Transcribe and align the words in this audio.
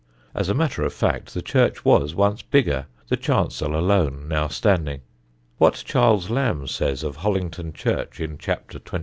As 0.33 0.49
a 0.49 0.55
matter 0.55 0.81
of 0.81 0.93
fact, 0.93 1.31
the 1.35 1.43
church 1.43 1.85
was 1.85 2.15
once 2.15 2.41
bigger, 2.41 2.87
the 3.09 3.15
chancel 3.17 3.75
alone 3.77 4.27
now 4.27 4.47
standing. 4.47 5.01
What 5.59 5.83
Charles 5.85 6.27
Lamb 6.31 6.65
says 6.65 7.03
of 7.03 7.17
Hollington 7.17 7.71
church 7.75 8.19
in 8.19 8.39
Chapter 8.39 8.79
XXXVI. 8.79 8.99